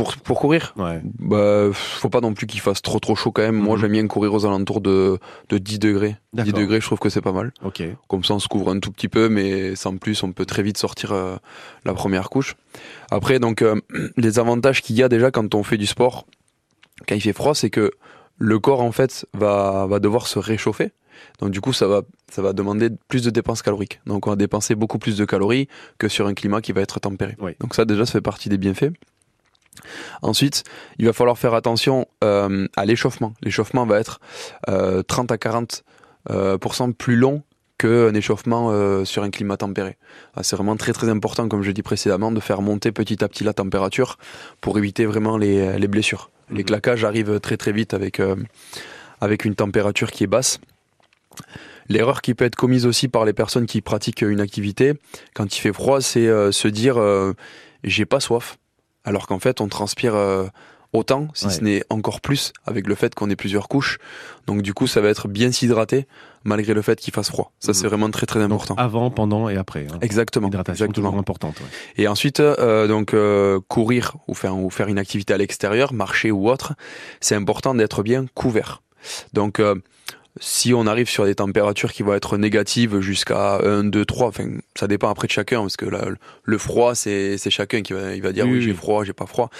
Pour, 0.04 0.16
pour 0.16 0.40
courir 0.40 0.74
ouais. 0.76 1.00
bah, 1.18 1.70
Faut 1.72 2.08
pas 2.08 2.20
non 2.20 2.34
plus 2.34 2.46
qu'il 2.46 2.60
fasse 2.60 2.82
trop 2.82 3.00
trop 3.00 3.16
chaud 3.16 3.32
quand 3.32 3.42
même. 3.42 3.56
Moi 3.56 3.76
mhm. 3.76 3.80
j'aime 3.80 3.92
bien 3.92 4.06
courir 4.06 4.34
aux 4.34 4.44
alentours 4.44 4.80
de, 4.80 5.18
de 5.48 5.58
10 5.58 5.78
degrés. 5.78 6.16
10 6.34 6.52
degrés 6.52 6.80
je 6.80 6.86
trouve 6.86 6.98
que 6.98 7.08
c'est 7.08 7.20
pas 7.20 7.32
mal. 7.32 7.52
Ok. 7.64 7.82
Comme 8.08 8.24
ça 8.24 8.34
on 8.34 8.38
se 8.38 8.48
couvre 8.48 8.70
un 8.70 8.78
tout 8.78 8.90
petit 8.90 9.08
peu 9.08 9.28
mais 9.28 9.74
sans 9.76 9.96
plus 9.96 10.22
on 10.22 10.32
peut 10.32 10.46
très 10.46 10.62
vite 10.62 10.78
sortir 10.78 11.12
euh, 11.12 11.36
la 11.84 11.94
première 11.94 12.28
couche. 12.30 12.56
Après 13.10 13.38
donc 13.38 13.62
euh, 13.62 13.80
les 14.16 14.38
avantages 14.38 14.82
qu'il 14.82 14.96
y 14.96 15.02
a 15.02 15.08
déjà 15.08 15.30
quand 15.30 15.54
on 15.54 15.62
fait 15.62 15.78
du 15.78 15.86
sport, 15.86 16.26
quand 17.08 17.14
il 17.14 17.20
fait 17.20 17.32
froid, 17.32 17.54
c'est 17.54 17.70
que 17.70 17.90
le 18.36 18.58
corps 18.58 18.80
en 18.80 18.92
fait 18.92 19.26
va, 19.32 19.86
va 19.86 20.00
devoir 20.00 20.26
se 20.26 20.38
réchauffer. 20.38 20.92
Donc 21.40 21.50
du 21.50 21.60
coup, 21.60 21.72
ça 21.72 21.86
va, 21.86 22.02
ça 22.30 22.42
va 22.42 22.52
demander 22.52 22.90
plus 23.08 23.22
de 23.22 23.30
dépenses 23.30 23.62
caloriques. 23.62 24.00
Donc 24.06 24.26
on 24.26 24.30
va 24.30 24.36
dépenser 24.36 24.74
beaucoup 24.74 24.98
plus 24.98 25.16
de 25.16 25.24
calories 25.24 25.68
que 25.98 26.08
sur 26.08 26.26
un 26.26 26.34
climat 26.34 26.60
qui 26.60 26.72
va 26.72 26.80
être 26.80 27.00
tempéré. 27.00 27.36
Donc 27.60 27.74
ça 27.74 27.84
déjà, 27.84 28.06
ça 28.06 28.12
fait 28.12 28.20
partie 28.20 28.48
des 28.48 28.58
bienfaits. 28.58 28.92
Ensuite, 30.22 30.64
il 30.98 31.06
va 31.06 31.12
falloir 31.12 31.38
faire 31.38 31.54
attention 31.54 32.06
euh, 32.22 32.66
à 32.76 32.84
l'échauffement. 32.84 33.34
L'échauffement 33.42 33.86
va 33.86 33.98
être 33.98 34.20
euh, 34.68 35.02
30 35.02 35.32
à 35.32 35.36
40% 35.36 35.82
euh, 36.30 36.92
plus 36.96 37.16
long 37.16 37.42
qu'un 37.76 38.14
échauffement 38.14 38.70
euh, 38.70 39.04
sur 39.04 39.22
un 39.22 39.30
climat 39.30 39.56
tempéré. 39.56 39.96
Ah, 40.36 40.42
c'est 40.42 40.56
vraiment 40.56 40.76
très 40.76 40.92
très 40.92 41.08
important, 41.08 41.48
comme 41.48 41.62
je 41.62 41.68
l'ai 41.68 41.74
dit 41.74 41.82
précédemment, 41.82 42.30
de 42.30 42.40
faire 42.40 42.62
monter 42.62 42.92
petit 42.92 43.22
à 43.24 43.28
petit 43.28 43.44
la 43.44 43.52
température 43.52 44.18
pour 44.60 44.78
éviter 44.78 45.06
vraiment 45.06 45.36
les, 45.36 45.78
les 45.78 45.88
blessures. 45.88 46.30
Les 46.50 46.58
mhm. 46.58 46.64
claquages 46.64 47.04
arrivent 47.04 47.40
très 47.40 47.56
très 47.56 47.72
vite 47.72 47.94
avec, 47.94 48.20
avec 49.20 49.44
une 49.44 49.54
température 49.54 50.12
qui 50.12 50.24
est 50.24 50.28
basse. 50.28 50.60
L'erreur 51.88 52.22
qui 52.22 52.32
peut 52.34 52.44
être 52.44 52.54
commise 52.54 52.86
aussi 52.86 53.08
par 53.08 53.24
les 53.24 53.32
personnes 53.32 53.66
qui 53.66 53.82
pratiquent 53.82 54.22
une 54.22 54.40
activité 54.40 54.94
quand 55.34 55.54
il 55.54 55.60
fait 55.60 55.72
froid, 55.72 56.00
c'est 56.00 56.28
se 56.52 56.68
dire 56.68 56.96
j'ai 57.82 58.06
pas 58.06 58.20
soif 58.20 58.56
alors 59.04 59.26
qu'en 59.26 59.38
fait 59.38 59.60
on 59.60 59.68
transpire 59.68 60.14
euh, 60.14 60.46
autant, 60.94 61.28
si 61.34 61.50
ce 61.50 61.60
n'est 61.60 61.82
encore 61.90 62.20
plus, 62.20 62.52
avec 62.66 62.86
le 62.86 62.94
fait 62.94 63.14
qu'on 63.14 63.28
ait 63.28 63.36
plusieurs 63.36 63.68
couches. 63.68 63.98
Donc 64.46 64.62
du 64.62 64.72
coup, 64.74 64.86
ça 64.86 65.00
va 65.00 65.08
être 65.08 65.26
bien 65.26 65.50
s'hydrater 65.50 66.06
malgré 66.44 66.72
le 66.72 66.82
fait 66.82 67.00
qu'il 67.00 67.12
fasse 67.12 67.30
froid. 67.30 67.52
Ça, 67.58 67.74
c'est 67.74 67.82
mhm. 67.82 67.88
vraiment 67.88 68.10
très 68.10 68.26
très 68.26 68.40
important. 68.40 68.76
avant, 68.76 69.10
pendant 69.10 69.48
et 69.48 69.56
après. 69.56 69.88
Hein. 69.90 69.98
Exactement. 70.02 70.46
L'hydratation 70.46 70.86
toujours 70.88 71.18
importante. 71.18 71.56
Et 71.96 72.06
ensuite, 72.06 72.38
euh, 72.40 72.86
donc 72.86 73.12
euh, 73.12 73.60
courir 73.68 74.16
ou 74.28 74.34
faire 74.34 74.56
ou 74.56 74.70
faire 74.70 74.88
une 74.88 74.98
activité 74.98 75.34
à 75.34 75.36
l'extérieur, 75.36 75.92
marcher 75.92 76.30
ou 76.30 76.48
autre, 76.48 76.74
c'est 77.20 77.34
important 77.34 77.74
d'être 77.74 78.02
bien 78.02 78.26
couvert. 78.34 78.82
Donc 79.32 79.60
si 80.40 80.74
on 80.74 80.86
arrive 80.86 81.08
sur 81.08 81.24
des 81.24 81.36
températures 81.36 81.92
qui 81.92 82.02
vont 82.02 82.14
être 82.14 82.36
négatives 82.36 83.00
jusqu'à 83.00 83.58
1, 83.58 83.84
2, 83.84 84.04
3, 84.04 84.28
enfin, 84.28 84.48
ça 84.74 84.88
dépend 84.88 85.08
après 85.08 85.26
de 85.28 85.32
chacun, 85.32 85.60
parce 85.60 85.76
que 85.76 85.86
là, 85.86 86.06
le 86.42 86.58
froid, 86.58 86.94
c'est, 86.94 87.38
chacun 87.50 87.82
qui 87.82 87.92
va, 87.92 88.14
il 88.14 88.22
va 88.22 88.32
dire 88.32 88.46
oui, 88.46 88.60
j'ai 88.60 88.74
froid, 88.74 89.04
j'ai 89.04 89.12
pas 89.12 89.26
froid. 89.26 89.50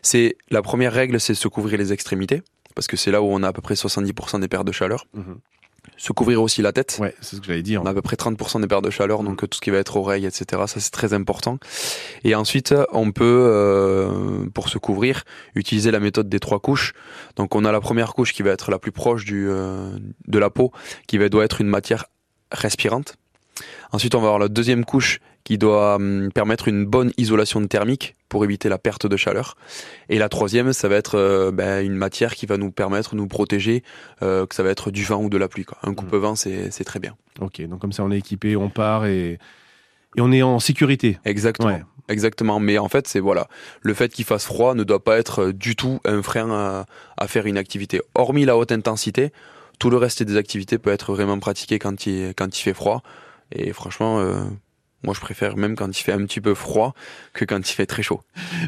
C'est, 0.00 0.36
la 0.50 0.62
première 0.62 0.92
règle, 0.92 1.20
c'est 1.20 1.34
se 1.34 1.48
couvrir 1.48 1.78
les 1.78 1.92
extrémités, 1.92 2.42
parce 2.74 2.86
que 2.86 2.96
c'est 2.96 3.10
là 3.10 3.20
où 3.20 3.26
on 3.26 3.42
a 3.42 3.48
à 3.48 3.52
peu 3.52 3.62
près 3.62 3.74
70% 3.74 4.40
des 4.40 4.48
pertes 4.48 4.66
de 4.66 4.72
chaleur. 4.72 5.06
Mhm 5.14 5.38
se 5.96 6.12
couvrir 6.12 6.42
aussi 6.42 6.62
la 6.62 6.72
tête. 6.72 6.98
Ouais, 7.00 7.14
c'est 7.20 7.36
ce 7.36 7.40
que 7.40 7.46
j'allais 7.46 7.62
dire. 7.62 7.82
On 7.82 7.86
a 7.86 7.90
à 7.90 7.94
peu 7.94 8.02
près 8.02 8.16
30% 8.16 8.60
des 8.60 8.66
pertes 8.66 8.84
de 8.84 8.90
chaleur, 8.90 9.22
donc 9.22 9.42
mm. 9.42 9.48
tout 9.48 9.56
ce 9.56 9.60
qui 9.60 9.70
va 9.70 9.78
être 9.78 9.96
oreille, 9.96 10.26
etc. 10.26 10.62
Ça 10.66 10.80
c'est 10.80 10.90
très 10.90 11.12
important. 11.12 11.58
Et 12.24 12.34
ensuite, 12.34 12.74
on 12.92 13.12
peut, 13.12 13.46
euh, 13.50 14.46
pour 14.54 14.68
se 14.68 14.78
couvrir, 14.78 15.24
utiliser 15.54 15.90
la 15.90 16.00
méthode 16.00 16.28
des 16.28 16.40
trois 16.40 16.60
couches. 16.60 16.94
Donc 17.36 17.54
on 17.54 17.64
a 17.64 17.72
la 17.72 17.80
première 17.80 18.14
couche 18.14 18.32
qui 18.32 18.42
va 18.42 18.50
être 18.50 18.70
la 18.70 18.78
plus 18.78 18.92
proche 18.92 19.24
du, 19.24 19.48
euh, 19.48 19.96
de 20.26 20.38
la 20.38 20.50
peau, 20.50 20.72
qui 21.06 21.18
va, 21.18 21.28
doit 21.28 21.44
être 21.44 21.60
une 21.60 21.68
matière 21.68 22.06
respirante. 22.50 23.16
Ensuite, 23.92 24.14
on 24.14 24.20
va 24.20 24.28
avoir 24.28 24.38
la 24.38 24.48
deuxième 24.48 24.84
couche 24.84 25.20
qui 25.44 25.58
doit 25.58 25.96
hum, 25.96 26.30
permettre 26.32 26.68
une 26.68 26.84
bonne 26.84 27.12
isolation 27.16 27.66
thermique 27.66 28.14
pour 28.28 28.44
éviter 28.44 28.68
la 28.68 28.78
perte 28.78 29.06
de 29.06 29.16
chaleur. 29.16 29.56
Et 30.08 30.18
la 30.18 30.28
troisième, 30.28 30.72
ça 30.72 30.88
va 30.88 30.96
être 30.96 31.16
euh, 31.16 31.50
ben, 31.52 31.84
une 31.84 31.96
matière 31.96 32.34
qui 32.34 32.46
va 32.46 32.56
nous 32.56 32.70
permettre, 32.70 33.14
nous 33.14 33.26
protéger, 33.26 33.82
euh, 34.22 34.46
que 34.46 34.54
ça 34.54 34.62
va 34.62 34.70
être 34.70 34.90
du 34.90 35.04
vent 35.04 35.22
ou 35.22 35.28
de 35.28 35.36
la 35.36 35.48
pluie. 35.48 35.64
Quoi. 35.64 35.78
Un 35.82 35.94
coupe-vent, 35.94 36.34
c'est 36.34 36.84
très 36.84 37.00
bien. 37.00 37.16
Ok, 37.40 37.60
donc 37.62 37.80
comme 37.80 37.92
ça 37.92 38.04
on 38.04 38.10
est 38.10 38.18
équipé, 38.18 38.56
on 38.56 38.68
part 38.68 39.06
et, 39.06 39.38
et 40.16 40.20
on 40.20 40.32
est 40.32 40.42
en 40.42 40.60
sécurité. 40.60 41.18
Exactement. 41.24 41.80
Exactement, 42.08 42.58
mais 42.58 42.78
en 42.78 42.88
fait, 42.88 43.06
c'est 43.06 43.20
voilà, 43.20 43.46
le 43.80 43.94
fait 43.94 44.12
qu'il 44.12 44.24
fasse 44.24 44.44
froid 44.44 44.74
ne 44.74 44.82
doit 44.82 45.02
pas 45.02 45.18
être 45.18 45.52
du 45.52 45.76
tout 45.76 46.00
un 46.04 46.20
frein 46.20 46.50
à, 46.50 46.86
à 47.16 47.28
faire 47.28 47.46
une 47.46 47.56
activité. 47.56 48.02
Hormis 48.14 48.44
la 48.44 48.56
haute 48.56 48.72
intensité, 48.72 49.30
tout 49.78 49.88
le 49.88 49.96
reste 49.96 50.22
des 50.22 50.36
activités 50.36 50.78
peut 50.78 50.90
être 50.90 51.12
vraiment 51.14 51.38
pratiqué 51.38 51.78
quand 51.78 52.06
il, 52.06 52.34
quand 52.36 52.58
il 52.58 52.60
fait 52.60 52.74
froid. 52.74 53.02
Et 53.52 53.72
franchement, 53.72 54.18
euh, 54.18 54.42
moi, 55.04 55.14
je 55.14 55.20
préfère 55.20 55.56
même 55.56 55.74
quand 55.74 55.88
il 55.88 56.02
fait 56.02 56.12
un 56.12 56.24
petit 56.24 56.40
peu 56.40 56.54
froid 56.54 56.94
que 57.32 57.44
quand 57.44 57.58
il 57.58 57.72
fait 57.72 57.86
très 57.86 58.02
chaud. 58.02 58.20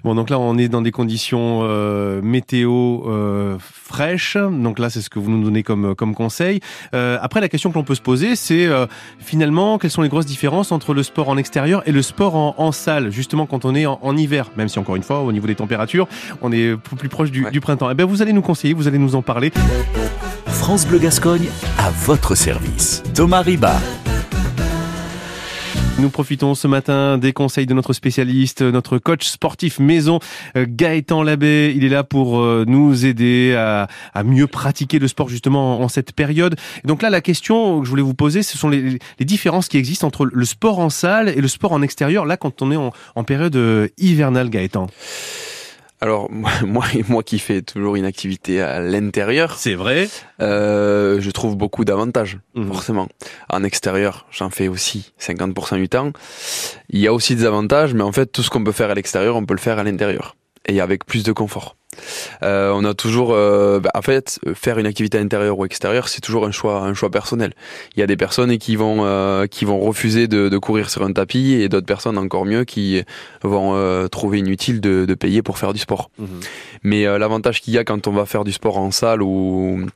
Bon, 0.03 0.15
donc 0.15 0.31
là, 0.31 0.39
on 0.39 0.59
est 0.59 0.69
dans 0.69 0.83
des 0.83 0.91
conditions 0.91 1.61
euh, 1.63 2.21
météo 2.23 3.09
euh, 3.09 3.57
fraîches. 3.61 4.37
Donc 4.37 4.79
là, 4.79 4.91
c'est 4.91 5.01
ce 5.01 5.11
que 5.11 5.19
vous 5.19 5.31
nous 5.31 5.45
donnez 5.45 5.63
comme 5.63 5.95
comme 5.95 6.15
conseil. 6.15 6.61
Euh, 6.95 7.19
après, 7.21 7.41
la 7.41 7.49
question 7.49 7.71
que 7.71 7.77
l'on 7.77 7.85
peut 7.85 7.95
se 7.95 8.03
poser, 8.03 8.37
c'est 8.37 8.67
euh, 8.67 8.87
finalement 9.19 9.79
quelles 9.79 9.91
sont 9.91 10.03
les 10.03 10.09
grosses 10.09 10.27
différences 10.27 10.73
entre 10.73 10.95
le 10.95 11.03
sport 11.03 11.29
en 11.29 11.37
extérieur 11.37 11.83
et 11.87 11.93
le 11.93 12.03
sport 12.03 12.35
en, 12.35 12.55
en 12.59 12.73
salle, 12.73 13.11
justement 13.11 13.47
quand 13.47 13.65
on 13.65 13.75
est 13.75 13.87
en, 13.87 13.99
en, 14.03 14.17
hiver? 14.17 14.51
Même 14.57 14.69
si 14.69 14.79
encore 14.79 14.97
une 14.97 15.03
fois, 15.03 15.21
au 15.21 15.33
niveau 15.33 15.47
des 15.47 15.55
températures, 15.55 16.09
on 16.43 16.51
est 16.53 16.77
plus 16.77 17.09
proche 17.09 17.31
du, 17.31 17.47
du 17.51 17.61
printemps. 17.61 17.91
Eh 17.91 17.95
bien, 17.95 18.07
vous 18.07 18.23
allez 18.23 18.33
nous 18.33 18.43
conseiller, 18.43 18.75
vous 18.75 18.89
allez 18.89 18.99
nous 18.99 19.15
en 19.15 19.23
parler. 19.23 19.53
France 20.47 20.87
Bleu 20.87 20.99
Gascogne 20.99 21.49
à 21.79 21.91
votre 21.91 22.35
service. 22.35 23.03
Thomas 23.15 23.43
Riba. 23.43 23.75
Nous 26.01 26.11
profitons 26.11 26.57
ce 26.57 26.67
matin 26.67 27.19
des 27.19 27.33
conseils 27.33 27.67
de 27.67 27.75
notre 27.75 27.93
spécialiste, 27.93 28.63
notre 28.63 28.99
coach 28.99 29.27
sportif 29.27 29.79
maison, 29.79 30.19
euh, 30.57 30.67
Gaëtan 30.69 31.23
Labbé. 31.23 31.73
Il 31.77 31.85
est 31.85 31.89
là 31.89 32.03
pour 32.03 32.41
euh, 32.41 32.65
nous 32.67 33.07
aider 33.07 33.55
à, 33.55 33.87
mieux 34.25 34.49
pratiquer 34.49 34.99
le 34.99 35.07
sport 35.07 35.29
justement 35.29 35.81
en 35.81 35.89
cette 35.89 36.13
période. 36.13 36.57
donc 36.85 37.01
là, 37.01 37.11
la 37.11 37.21
question 37.21 37.79
que 37.79 37.85
je 37.85 37.91
voulais 37.91 38.03
vous 38.03 38.15
poser, 38.15 38.43
ce 38.43 38.59
sont 38.59 38.69
les, 38.69 38.99
différences 39.21 39.69
qui 39.69 39.79
existent 39.79 40.07
entre 40.07 40.25
le 40.27 40.45
sport 40.45 40.81
en 40.81 40.91
salle 40.91 41.29
et 41.29 41.41
le 41.41 41.49
sport 41.49 41.73
en 41.73 41.81
extérieur, 41.81 42.27
là 42.27 42.37
quand 42.37 42.61
on 42.61 42.73
est 42.73 42.77
en, 42.77 42.91
en 43.15 43.25
période 43.25 43.55
euh, 43.55 43.89
hivernale, 43.97 44.51
Gaëtan. 44.51 44.89
Alors 46.01 46.31
moi, 46.63 46.85
moi 47.09 47.23
qui 47.23 47.39
fais 47.39 47.63
toujours 47.63 47.97
une 47.97 48.05
activité 48.05 48.61
à 48.61 48.81
l'intérieur, 48.81 49.57
c'est 49.57 49.75
vrai. 49.75 50.09
Euh, 50.41 51.21
je 51.21 51.31
trouve 51.31 51.57
beaucoup 51.57 51.85
d'avantages 51.85 52.39
mhm. 52.55 52.69
forcément. 52.69 53.09
En 53.49 53.65
extérieur, 53.65 54.27
j'en 54.31 54.51
fais 54.51 54.69
aussi 54.69 55.13
50% 55.21 55.77
du 55.77 55.89
temps. 55.89 56.13
Il 56.91 57.01
y 57.01 57.07
a 57.07 57.13
aussi 57.13 57.37
des 57.37 57.45
avantages, 57.45 57.95
mais 57.95 58.03
en 58.03 58.13
fait 58.13 58.27
tout 58.27 58.43
ce 58.43 58.51
qu'on 58.51 58.65
peut 58.65 58.73
faire 58.73 58.91
à 58.91 58.95
l'extérieur, 58.95 59.37
on 59.37 59.47
peut 59.47 59.55
le 59.55 59.61
faire 59.61 59.79
à 59.79 59.85
l'intérieur 59.85 60.37
et 60.67 60.81
avec 60.81 61.05
plus 61.05 61.23
de 61.23 61.33
confort. 61.33 61.77
Euh, 62.43 62.73
on 62.75 62.85
a 62.85 62.95
toujours, 62.95 63.33
euh, 63.33 63.81
bah, 63.81 63.91
en 63.95 64.03
fait, 64.03 64.39
faire 64.55 64.79
une 64.79 64.87
activité 64.87 65.19
intérieure 65.19 65.59
ou 65.59 65.65
extérieure, 65.65 66.09
c'est 66.09 66.21
toujours 66.21 66.47
un 66.47 66.51
choix, 66.51 66.81
un 66.81 66.95
choix 66.95 67.11
personnel. 67.11 67.53
Il 67.97 68.01
y 68.01 68.03
a 68.03 68.07
des 68.07 68.17
personnes 68.17 68.57
qui 68.59 68.77
vont, 68.77 69.05
euh, 69.05 69.47
qui 69.47 69.65
vont 69.65 69.79
refuser 69.81 70.29
de, 70.29 70.49
de, 70.49 70.59
courir 70.59 70.91
sur 70.91 71.03
un 71.03 71.13
tapis, 71.13 71.55
et 71.55 71.69
d'autres 71.69 71.87
personnes 71.87 72.19
encore 72.19 72.45
mieux 72.45 72.65
qui 72.65 73.03
vont 73.43 74.09
trouver 74.09 74.39
inutile 74.39 74.81
de, 74.81 75.05
de, 75.05 75.15
payer 75.15 75.43
pour 75.43 75.59
faire 75.59 75.73
du 75.73 75.79
sport. 75.79 76.11
Mhm. 76.19 76.29
Mais 76.83 77.19
l'avantage 77.19 77.61
qu'il 77.61 77.75
y 77.75 77.79
a 77.79 77.85
quand 77.85 78.07
on 78.07 78.13
va 78.13 78.27
faire 78.27 78.45
du 78.45 78.53
sport 78.53 78.79
en 78.79 78.91
salle 78.91 79.23
ou 79.23 79.87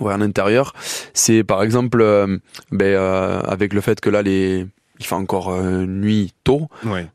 ou 0.00 0.10
en 0.10 0.20
intérieur, 0.20 0.74
c'est 1.14 1.44
par 1.44 1.62
exemple, 1.62 2.04
ben, 2.70 2.96
avec 3.44 3.72
le 3.72 3.80
fait 3.80 4.00
que 4.00 4.10
là 4.10 4.22
les 4.22 4.66
il 5.00 5.06
fait 5.06 5.14
encore 5.14 5.50
euh, 5.50 5.86
nuit 5.86 6.32
tôt. 6.44 6.68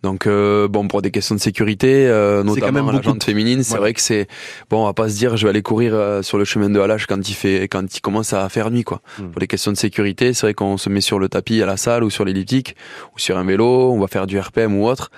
Donc 0.04 0.28
euh, 0.28 0.68
bon 0.68 0.88
pour 0.88 1.02
des 1.02 1.12
questions 1.12 1.36
de 1.36 1.40
sécurité, 1.40 2.08
euh, 2.08 2.44
notamment 2.44 2.88
à 2.88 2.94
la 2.94 3.02
jante 3.02 3.24
féminine, 3.24 3.64
c'est 3.64 3.78
vrai 3.78 3.94
que 3.94 4.02
c'est 4.02 4.28
bon, 4.70 4.84
on 4.84 4.86
va 4.86 4.94
pas 4.94 5.10
se 5.10 5.16
dire 5.16 5.38
je 5.38 5.46
vais 5.46 5.50
aller 5.50 5.62
courir 5.62 6.20
sur 6.22 6.38
le 6.38 6.46
chemin 6.46 6.70
de 6.70 6.80
Halage 6.80 7.08
quand 7.08 7.30
il 7.30 7.34
fait 7.34 7.64
quand 7.64 7.96
il 7.96 8.02
commence 8.02 8.34
à 8.34 8.48
faire 8.50 8.72
nuit 8.72 8.84
quoi. 8.84 9.02
Hmm. 9.20 9.30
Pour 9.30 9.40
des 9.40 9.48
questions 9.48 9.72
de 9.72 9.78
sécurité, 9.78 10.34
c'est 10.34 10.46
vrai 10.46 10.54
qu'on 10.54 10.78
se 10.78 10.90
met 10.90 11.02
sur 11.02 11.20
le 11.20 11.30
tapis 11.30 11.62
à 11.62 11.66
la 11.66 11.78
salle 11.78 12.04
ou 12.04 12.10
sur 12.10 12.26
l'elliptique 12.26 12.76
ou 13.16 13.20
sur 13.20 13.38
un 13.38 13.44
vélo, 13.44 13.92
on 13.92 14.00
va 14.00 14.08
faire 14.08 14.28
du 14.28 14.40
RPM 14.40 14.76
ou 14.76 14.88
autre 14.88 15.12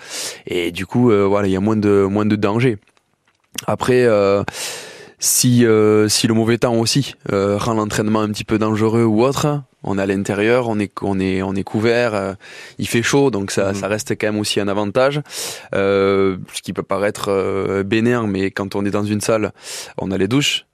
et 0.48 0.72
du 0.72 0.86
coup 0.86 1.12
voilà, 1.12 1.48
il 1.48 1.52
y 1.52 1.58
a 1.58 1.62
moins 1.62 1.78
de 1.78 2.08
moins 2.10 2.26
de 2.26 2.36
danger. 2.36 2.78
Après 3.68 4.08
si 5.20 5.66
si 6.08 6.28
le 6.28 6.34
mauvais 6.34 6.58
temps 6.58 6.76
aussi 6.76 7.14
rend 7.32 7.74
l'entraînement 7.74 8.22
un 8.22 8.30
petit 8.30 8.44
peu 8.44 8.58
dangereux 8.58 9.04
ou 9.04 9.24
autre, 9.24 9.62
on 9.86 9.98
est 9.98 10.02
à 10.02 10.06
l'intérieur, 10.06 10.68
on 10.68 10.80
est 10.80 10.92
on 11.02 11.20
est 11.20 11.42
on 11.42 11.54
est 11.54 11.64
couvert, 11.64 12.14
euh, 12.14 12.34
il 12.80 12.88
fait 12.88 13.04
chaud, 13.04 13.32
donc 13.32 13.52
ça, 13.52 13.70
mhm. 13.70 13.76
ça 13.76 13.88
reste 13.88 14.12
quand 14.20 14.28
même 14.28 14.40
aussi 14.40 14.60
un 14.60 14.68
avantage. 14.68 15.22
Euh, 15.74 16.38
ce 16.54 16.62
qui 16.62 16.74
peut 16.74 16.84
paraître 16.84 17.30
euh, 17.30 17.84
bénin, 17.84 18.28
mais 18.28 18.52
quand 18.52 18.76
on 18.76 18.86
est 18.86 18.92
dans 18.92 19.04
une 19.04 19.22
salle, 19.22 19.52
on 19.98 20.12
a 20.12 20.18
les 20.18 20.28
douches, 20.28 20.66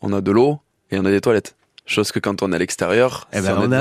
on 0.00 0.12
a 0.12 0.20
de 0.20 0.30
l'eau 0.32 0.58
et 0.90 0.98
on 0.98 1.04
a 1.04 1.10
des 1.10 1.20
toilettes. 1.20 1.54
Chose 1.86 2.12
que 2.12 2.18
quand 2.18 2.42
on 2.42 2.50
est 2.52 2.56
à 2.56 2.58
l'extérieur, 2.58 3.28
eh 3.34 3.42
ben, 3.42 3.56
on, 3.58 3.70
est 3.70 3.78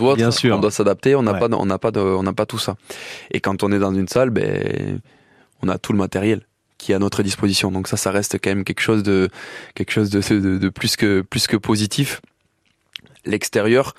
ou 0.00 0.14
Bien 0.16 0.30
sûr. 0.30 0.56
on 0.56 0.60
doit 0.60 0.70
s'adapter, 0.70 1.14
on 1.14 1.22
n'a 1.22 1.34
pas, 1.34 1.48
on 1.52 1.66
n'a 1.66 1.78
pas, 1.78 1.90
de, 1.90 2.00
on 2.00 2.22
n'a 2.22 2.32
pas 2.32 2.46
tout 2.46 2.58
ça. 2.58 2.76
Et 3.32 3.40
quand 3.40 3.62
on 3.62 3.70
est 3.70 3.78
dans 3.78 3.94
une 3.94 4.08
salle, 4.08 4.30
ben, 4.30 4.98
on 5.60 5.68
a 5.68 5.76
tout 5.76 5.92
le 5.92 5.98
matériel 5.98 6.46
qui 6.78 6.92
est 6.92 6.94
à 6.94 6.98
notre 6.98 7.22
disposition. 7.22 7.70
Donc 7.70 7.86
ça, 7.86 7.98
ça 7.98 8.10
reste 8.10 8.38
quand 8.42 8.48
même 8.48 8.64
quelque 8.64 8.80
chose 8.80 9.02
de, 9.02 9.28
quelque 9.74 9.92
chose 9.92 10.08
de, 10.08 10.20
de, 10.20 10.56
de 10.56 10.68
plus 10.70 10.96
que, 10.96 11.20
plus 11.20 11.46
que 11.46 11.58
positif 11.58 12.22
l'extérieur. 13.26 13.94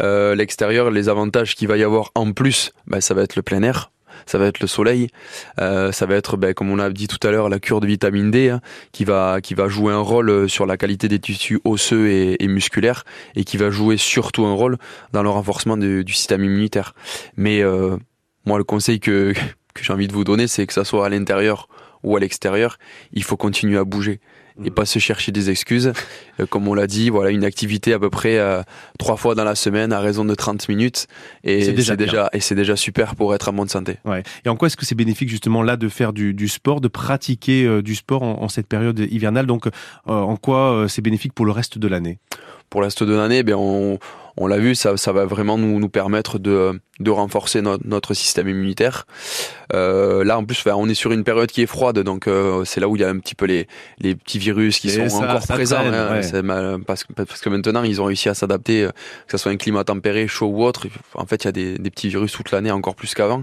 Euh, 0.00 0.34
l'extérieur, 0.34 0.90
les 0.90 1.08
avantages 1.08 1.54
qu'il 1.54 1.68
va 1.68 1.76
y 1.76 1.82
avoir 1.82 2.10
en 2.14 2.32
plus, 2.32 2.72
bah, 2.86 3.00
ça 3.00 3.14
va 3.14 3.22
être 3.22 3.36
le 3.36 3.42
plein 3.42 3.62
air, 3.62 3.90
ça 4.26 4.38
va 4.38 4.46
être 4.46 4.60
le 4.60 4.66
soleil, 4.66 5.08
euh, 5.60 5.92
ça 5.92 6.06
va 6.06 6.14
être, 6.16 6.36
bah, 6.36 6.54
comme 6.54 6.70
on 6.70 6.76
l'a 6.76 6.90
dit 6.90 7.08
tout 7.08 7.24
à 7.26 7.30
l'heure, 7.30 7.48
la 7.48 7.58
cure 7.60 7.80
de 7.80 7.86
vitamine 7.86 8.30
D 8.30 8.50
hein, 8.50 8.60
qui 8.92 9.04
va 9.04 9.40
qui 9.40 9.54
va 9.54 9.68
jouer 9.68 9.92
un 9.92 10.00
rôle 10.00 10.30
euh, 10.30 10.48
sur 10.48 10.66
la 10.66 10.76
qualité 10.76 11.08
des 11.08 11.18
tissus 11.18 11.60
osseux 11.64 12.08
et, 12.08 12.48
musculaires 12.48 13.04
et 13.36 13.44
qui 13.44 13.56
va 13.56 13.70
jouer 13.70 13.96
surtout 13.96 14.46
un 14.46 14.54
rôle 14.54 14.78
dans 15.12 15.22
le 15.22 15.28
renforcement 15.28 15.76
du 15.76 16.12
système 16.12 16.44
immunitaire. 16.44 16.94
Mais 17.36 17.62
moi, 18.46 18.58
le 18.58 18.64
conseil 18.64 19.00
que 19.00 19.34
que 19.74 19.84
j'ai 19.84 19.92
envie 19.92 20.08
de 20.08 20.12
vous 20.12 20.24
donner, 20.24 20.48
c'est 20.48 20.66
que 20.66 20.72
ça 20.72 20.84
soit 20.84 21.06
à 21.06 21.08
l'intérieur 21.08 21.68
ou 22.02 22.16
à 22.16 22.20
l'extérieur, 22.20 22.78
il 23.12 23.22
faut 23.22 23.36
continuer 23.36 23.78
à 23.78 23.84
bouger 23.84 24.20
et 24.64 24.70
pas 24.70 24.84
se 24.84 24.98
chercher 24.98 25.32
des 25.32 25.50
excuses. 25.50 25.92
Euh, 26.40 26.46
comme 26.46 26.68
on 26.68 26.74
l'a 26.74 26.86
dit, 26.86 27.10
voilà, 27.10 27.30
une 27.30 27.44
activité 27.44 27.92
à 27.92 27.98
peu 27.98 28.10
près 28.10 28.38
euh, 28.38 28.62
trois 28.98 29.16
fois 29.16 29.34
dans 29.34 29.44
la 29.44 29.54
semaine 29.54 29.92
à 29.92 30.00
raison 30.00 30.24
de 30.24 30.34
30 30.34 30.68
minutes 30.68 31.06
et 31.44 31.64
c'est 31.64 31.72
déjà, 31.72 31.96
déjà, 31.96 32.28
et 32.32 32.40
c'est 32.40 32.54
déjà 32.54 32.76
super 32.76 33.14
pour 33.14 33.34
être 33.34 33.48
en 33.48 33.52
bonne 33.52 33.68
santé. 33.68 33.96
Ouais. 34.04 34.22
Et 34.44 34.48
en 34.48 34.56
quoi 34.56 34.66
est-ce 34.66 34.76
que 34.76 34.86
c'est 34.86 34.94
bénéfique 34.94 35.28
justement 35.28 35.62
là 35.62 35.76
de 35.76 35.88
faire 35.88 36.12
du, 36.12 36.34
du 36.34 36.48
sport, 36.48 36.80
de 36.80 36.88
pratiquer 36.88 37.64
euh, 37.64 37.82
du 37.82 37.94
sport 37.94 38.22
en, 38.22 38.48
cette 38.48 38.66
période 38.66 38.98
hivernale? 38.98 39.46
Donc 39.46 39.68
en 40.06 40.36
quoi 40.36 40.86
c'est 40.88 41.02
bénéfique 41.02 41.32
pour 41.32 41.46
le 41.46 41.52
reste 41.52 41.78
de 41.78 41.88
l'année? 41.88 42.18
Pour 42.70 42.80
le 42.80 42.86
reste 42.86 43.02
de 43.02 43.14
l'année, 43.14 43.42
ben 43.42 43.54
on 43.56 43.98
on 44.40 44.46
l'a 44.46 44.58
vu, 44.58 44.74
ça, 44.74 44.96
ça 44.96 45.12
va 45.12 45.24
vraiment 45.24 45.58
nous, 45.58 45.78
nous 45.80 45.88
permettre 45.88 46.38
de, 46.38 46.80
de 47.00 47.10
renforcer 47.10 47.60
notre 47.60 48.14
système 48.14 48.48
immunitaire. 48.48 49.06
Euh, 49.74 50.24
là, 50.24 50.38
en 50.38 50.44
plus, 50.44 50.64
on 50.66 50.88
est 50.88 50.94
sur 50.94 51.12
une 51.12 51.24
période 51.24 51.50
qui 51.50 51.62
est 51.62 51.66
froide, 51.66 51.98
donc 51.98 52.26
euh, 52.26 52.64
c'est 52.64 52.80
là 52.80 52.88
où 52.88 52.96
il 52.96 53.02
y 53.02 53.04
a 53.04 53.08
un 53.08 53.18
petit 53.18 53.34
peu 53.34 53.46
les, 53.46 53.66
les 53.98 54.14
petits 54.14 54.38
virus 54.38 54.78
qui 54.78 54.90
sont 54.90 55.22
encore 55.22 55.46
présents. 55.46 55.78
Hein, 55.84 56.20
parce, 56.86 57.04
que, 57.04 57.12
parce 57.12 57.40
que 57.40 57.48
maintenant, 57.48 57.82
ils 57.82 58.00
ont 58.00 58.04
réussi 58.04 58.28
à 58.28 58.34
s'adapter, 58.34 58.84
euh, 58.84 58.90
que 59.26 59.32
ce 59.32 59.38
soit 59.38 59.52
un 59.52 59.56
climat 59.56 59.84
tempéré, 59.84 60.28
chaud 60.28 60.46
ou 60.46 60.64
autre. 60.64 60.86
En 61.14 61.26
fait, 61.26 61.44
il 61.44 61.46
y 61.46 61.48
a 61.48 61.52
des, 61.52 61.78
des 61.78 61.90
petits 61.90 62.08
virus 62.08 62.32
toute 62.32 62.50
l'année, 62.52 62.70
encore 62.70 62.94
plus 62.94 63.14
qu'avant. 63.14 63.42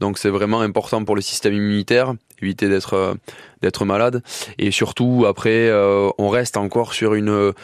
Donc, 0.00 0.18
c'est 0.18 0.30
vraiment 0.30 0.60
important 0.60 1.04
pour 1.04 1.16
le 1.16 1.22
système 1.22 1.54
immunitaire, 1.54 2.14
éviter 2.42 2.68
d'être 2.68 2.94
euh, 2.94 3.14
d'être 3.62 3.86
malade. 3.86 4.22
Et 4.58 4.70
surtout, 4.70 5.24
après, 5.26 5.72
on 6.18 6.28
reste 6.28 6.58
encore 6.58 6.92
sur 6.92 7.14
une 7.14 7.54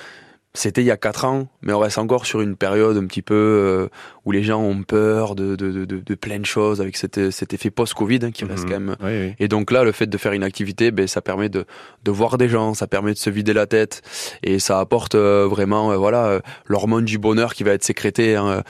c'était 0.52 0.82
il 0.82 0.86
y 0.86 0.90
a 0.90 0.96
quatre 0.96 1.24
ans, 1.26 1.48
mais 1.62 1.72
on 1.72 1.78
reste 1.78 1.98
encore 1.98 2.26
sur 2.26 2.40
une 2.40 2.56
période 2.56 2.96
un 2.96 3.06
petit 3.06 3.22
peu 3.22 3.34
euh, 3.34 3.88
où 4.24 4.32
les 4.32 4.42
gens 4.42 4.60
ont 4.60 4.82
peur 4.82 5.36
de, 5.36 5.54
de, 5.54 5.84
de, 5.84 6.00
de 6.00 6.14
plein 6.16 6.40
de 6.40 6.44
choses 6.44 6.80
avec 6.80 6.96
cet, 6.96 7.30
cet 7.30 7.54
effet 7.54 7.70
post-Covid 7.70 8.18
hein, 8.22 8.30
qui 8.32 8.44
reste 8.44 8.64
mhm. 8.64 8.70
quand 8.70 8.80
même. 8.80 9.34
Et 9.38 9.46
donc 9.46 9.70
là, 9.70 9.84
le 9.84 9.92
fait 9.92 10.08
de 10.08 10.18
faire 10.18 10.32
une 10.32 10.42
activité, 10.42 10.90
ben, 10.90 11.06
ça 11.06 11.22
permet 11.22 11.48
de, 11.48 11.66
de 12.02 12.10
voir 12.10 12.36
des 12.36 12.48
gens, 12.48 12.74
ça 12.74 12.88
permet 12.88 13.12
de 13.12 13.18
se 13.18 13.30
vider 13.30 13.52
la 13.52 13.68
tête 13.68 14.02
et 14.42 14.58
ça 14.58 14.80
apporte 14.80 15.14
euh, 15.14 15.46
vraiment 15.48 15.92
euh, 15.92 15.96
voilà 15.96 16.40
l'hormone 16.66 17.04
du 17.04 17.18
bonheur 17.18 17.54
qui 17.54 17.62
va 17.62 17.72
être 17.72 17.84
sécrétée 17.84 18.34
hein, 18.34 18.62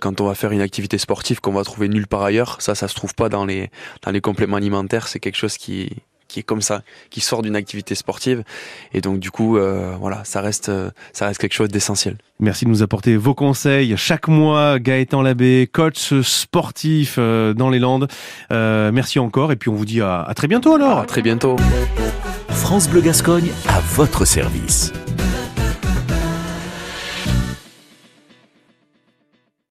quand 0.00 0.20
on 0.20 0.26
va 0.26 0.34
faire 0.34 0.52
une 0.52 0.60
activité 0.62 0.96
sportive 0.96 1.40
qu'on 1.40 1.52
va 1.52 1.64
trouver 1.64 1.88
nulle 1.88 2.06
part 2.06 2.22
ailleurs. 2.22 2.62
Ça, 2.62 2.74
ça 2.74 2.88
se 2.88 2.94
trouve 2.94 3.14
pas 3.14 3.28
dans 3.28 3.44
les, 3.44 3.70
dans 4.02 4.10
les 4.10 4.20
compléments 4.22 4.56
alimentaires. 4.56 5.06
C'est 5.08 5.20
quelque 5.20 5.36
chose 5.36 5.58
qui 5.58 5.90
qui 6.28 6.40
est 6.40 6.42
comme 6.42 6.62
ça, 6.62 6.82
qui 7.10 7.20
sort 7.20 7.42
d'une 7.42 7.56
activité 7.56 7.94
sportive. 7.94 8.42
Et 8.92 9.00
donc 9.00 9.18
du 9.18 9.30
coup, 9.30 9.56
euh, 9.56 9.96
voilà, 10.00 10.22
ça 10.24 10.40
reste, 10.40 10.70
ça 11.12 11.26
reste 11.26 11.40
quelque 11.40 11.54
chose 11.54 11.68
d'essentiel. 11.68 12.16
Merci 12.38 12.64
de 12.64 12.70
nous 12.70 12.82
apporter 12.82 13.16
vos 13.16 13.34
conseils. 13.34 13.96
Chaque 13.96 14.28
mois, 14.28 14.78
Gaëtan 14.78 15.22
Labbé, 15.22 15.68
coach 15.72 16.20
sportif 16.20 17.16
euh, 17.18 17.54
dans 17.54 17.70
les 17.70 17.78
Landes. 17.78 18.08
Euh, 18.52 18.92
merci 18.92 19.18
encore 19.18 19.52
et 19.52 19.56
puis 19.56 19.70
on 19.70 19.74
vous 19.74 19.86
dit 19.86 20.00
à, 20.00 20.22
à 20.22 20.34
très 20.34 20.48
bientôt 20.48 20.74
alors. 20.74 20.98
À 20.98 21.06
très 21.06 21.22
bientôt. 21.22 21.56
France 22.48 22.88
Bleu 22.88 23.00
Gascogne 23.00 23.50
à 23.68 23.80
votre 23.80 24.24
service. 24.24 24.92